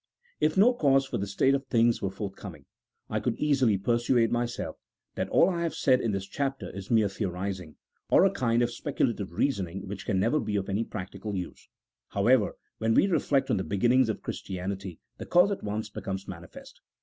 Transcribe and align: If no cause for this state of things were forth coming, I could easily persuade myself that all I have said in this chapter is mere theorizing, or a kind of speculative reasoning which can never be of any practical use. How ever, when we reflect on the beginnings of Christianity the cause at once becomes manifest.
If 0.39 0.57
no 0.57 0.73
cause 0.73 1.05
for 1.05 1.19
this 1.19 1.31
state 1.33 1.53
of 1.53 1.67
things 1.67 2.01
were 2.01 2.09
forth 2.09 2.35
coming, 2.35 2.65
I 3.07 3.19
could 3.19 3.35
easily 3.35 3.77
persuade 3.77 4.31
myself 4.31 4.77
that 5.13 5.29
all 5.29 5.47
I 5.47 5.61
have 5.61 5.75
said 5.75 6.01
in 6.01 6.11
this 6.11 6.25
chapter 6.25 6.71
is 6.75 6.89
mere 6.89 7.07
theorizing, 7.07 7.75
or 8.09 8.25
a 8.25 8.31
kind 8.31 8.63
of 8.63 8.71
speculative 8.71 9.31
reasoning 9.33 9.87
which 9.87 10.07
can 10.07 10.19
never 10.19 10.39
be 10.39 10.55
of 10.55 10.69
any 10.69 10.83
practical 10.85 11.35
use. 11.35 11.69
How 12.07 12.25
ever, 12.25 12.55
when 12.79 12.95
we 12.95 13.05
reflect 13.05 13.51
on 13.51 13.57
the 13.57 13.63
beginnings 13.63 14.09
of 14.09 14.23
Christianity 14.23 14.97
the 15.19 15.27
cause 15.27 15.51
at 15.51 15.61
once 15.63 15.87
becomes 15.87 16.27
manifest. 16.27 16.81